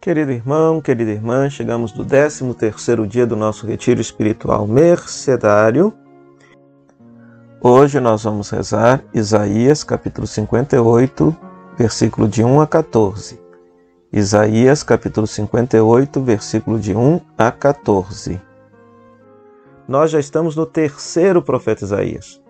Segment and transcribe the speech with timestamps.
[0.00, 5.92] Querido irmão, querida irmã, chegamos do 13 terceiro dia do nosso retiro espiritual mercedário.
[7.60, 11.36] Hoje nós vamos rezar Isaías capítulo 58,
[11.76, 13.38] versículo de 1 a 14.
[14.10, 18.40] Isaías capítulo 58, versículo de 1 a 14.
[19.86, 22.40] Nós já estamos no terceiro profeta Isaías.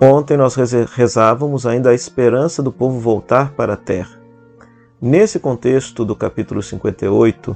[0.00, 0.56] Ontem nós
[0.94, 4.15] rezávamos ainda a esperança do povo voltar para a terra.
[5.00, 7.54] Nesse contexto do capítulo 58,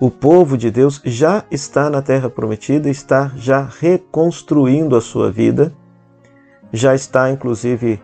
[0.00, 5.72] o povo de Deus já está na terra prometida, está já reconstruindo a sua vida,
[6.72, 8.00] já está inclusive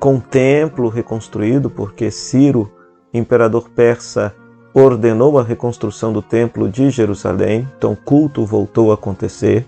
[0.00, 2.72] com o templo reconstruído, porque Ciro,
[3.14, 4.34] imperador persa,
[4.74, 9.64] ordenou a reconstrução do templo de Jerusalém, então culto voltou a acontecer.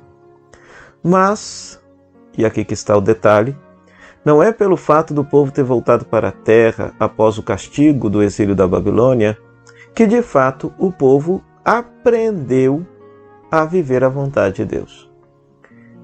[1.01, 1.80] Mas,
[2.37, 3.57] e aqui que está o detalhe,
[4.24, 8.23] não é pelo fato do povo ter voltado para a terra após o castigo do
[8.23, 9.37] exílio da Babilônia
[9.95, 12.87] que de fato o povo aprendeu
[13.51, 15.10] a viver a vontade de Deus.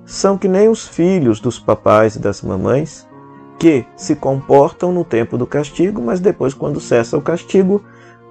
[0.04, 3.08] São que nem os filhos dos papais e das mamães
[3.58, 7.82] que se comportam no tempo do castigo, mas depois, quando cessa o castigo,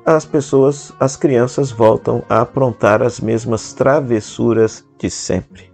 [0.06, 5.73] as pessoas, as crianças voltam a aprontar as mesmas travessuras de sempre.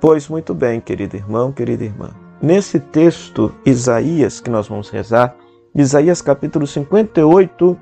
[0.00, 2.23] Pois muito bem, querido irmão, querida irmã.
[2.42, 5.36] Nesse texto, Isaías, que nós vamos rezar,
[5.74, 7.78] Isaías capítulo 58,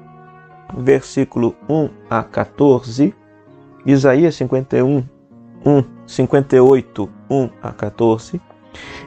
[0.78, 3.14] versículo 1 a 14,
[3.84, 5.05] Isaías 51,
[5.64, 8.41] 1, 58, 1 a 14,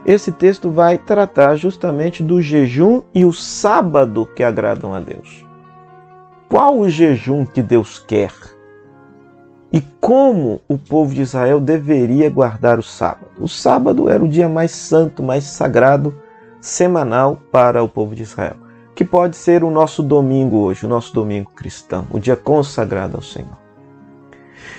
[0.06, 5.46] esse texto vai tratar justamente do jejum e o sábado que agradam a Deus.
[6.50, 8.32] Qual o jejum que Deus quer?
[9.76, 13.28] E como o povo de Israel deveria guardar o sábado.
[13.38, 16.16] O sábado era o dia mais santo, mais sagrado,
[16.62, 18.56] semanal para o povo de Israel,
[18.96, 23.22] que pode ser o nosso domingo hoje, o nosso domingo cristão, o dia consagrado ao
[23.22, 23.58] Senhor.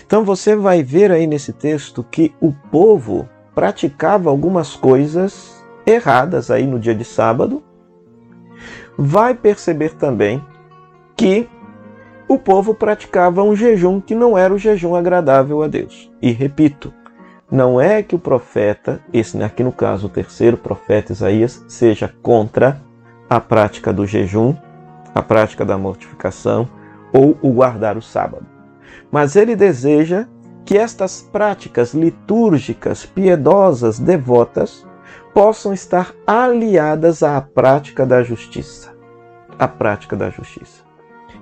[0.06, 6.66] Então você vai ver aí nesse texto que o povo praticava algumas coisas erradas aí
[6.66, 7.62] no dia de sábado.
[8.96, 10.42] Vai perceber também
[11.14, 11.50] que
[12.28, 16.10] o povo praticava um jejum que não era o jejum agradável a Deus.
[16.20, 16.92] E repito,
[17.50, 22.80] não é que o profeta, esse aqui no caso o terceiro profeta Isaías, seja contra
[23.30, 24.54] a prática do jejum,
[25.14, 26.68] a prática da mortificação
[27.12, 28.46] ou o guardar o sábado.
[29.10, 30.26] Mas ele deseja
[30.64, 34.84] que estas práticas litúrgicas, piedosas, devotas,
[35.32, 38.92] possam estar aliadas à prática da justiça.
[39.56, 40.85] A prática da justiça.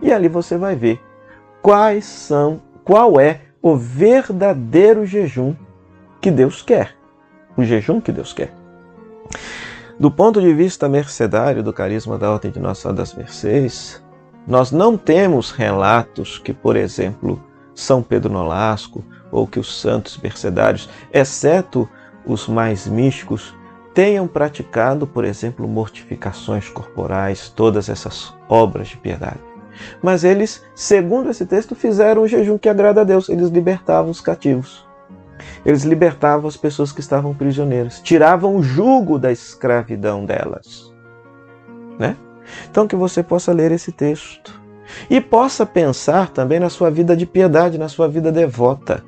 [0.00, 1.00] E ali você vai ver
[1.62, 5.54] quais são, qual é o verdadeiro jejum
[6.20, 6.94] que Deus quer.
[7.56, 8.52] O jejum que Deus quer.
[9.98, 14.02] Do ponto de vista mercedário do carisma da Ordem de Nossa Senhora das Mercês,
[14.46, 17.42] nós não temos relatos que, por exemplo,
[17.74, 21.88] São Pedro Nolasco ou que os santos mercedários, exceto
[22.26, 23.54] os mais místicos,
[23.94, 29.53] tenham praticado, por exemplo, mortificações corporais, todas essas obras de piedade.
[30.02, 33.28] Mas eles, segundo esse texto, fizeram um jejum que agrada a Deus.
[33.28, 34.86] Eles libertavam os cativos.
[35.64, 40.92] Eles libertavam as pessoas que estavam prisioneiras, tiravam o jugo da escravidão delas.
[41.98, 42.16] Né?
[42.70, 44.60] Então que você possa ler esse texto
[45.08, 49.02] e possa pensar também na sua vida de piedade, na sua vida devota.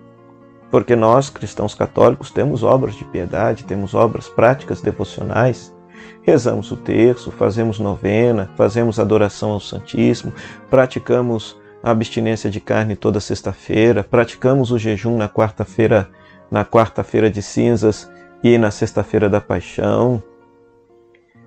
[0.71, 5.76] Porque nós, cristãos católicos, temos obras de piedade, temos obras práticas devocionais
[6.23, 10.33] rezamos o terço, fazemos novena, fazemos adoração ao Santíssimo,
[10.69, 16.09] praticamos a abstinência de carne toda sexta-feira, praticamos o jejum na quarta-feira,
[16.51, 18.11] na quarta-feira de cinzas
[18.43, 20.23] e na sexta-feira da paixão.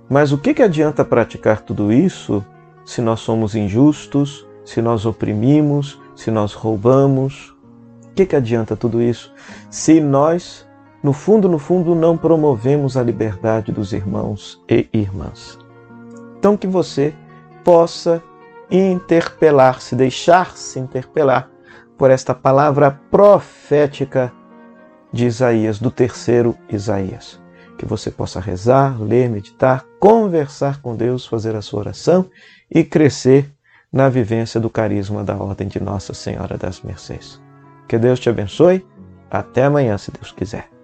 [0.09, 2.43] Mas o que, que adianta praticar tudo isso
[2.85, 7.55] se nós somos injustos, se nós oprimimos, se nós roubamos?
[8.05, 9.33] O que, que adianta tudo isso
[9.69, 10.67] se nós
[11.01, 15.57] no fundo, no fundo, não promovemos a liberdade dos irmãos e irmãs.
[16.37, 17.13] Então, que você
[17.63, 18.21] possa
[18.69, 21.49] interpelar-se, deixar-se interpelar
[21.97, 24.31] por esta palavra profética
[25.11, 27.41] de Isaías, do terceiro Isaías.
[27.77, 32.29] Que você possa rezar, ler, meditar, conversar com Deus, fazer a sua oração
[32.69, 33.51] e crescer
[33.91, 37.41] na vivência do carisma da Ordem de Nossa Senhora das Mercês.
[37.87, 38.85] Que Deus te abençoe.
[39.31, 40.78] Até amanhã, se Deus quiser.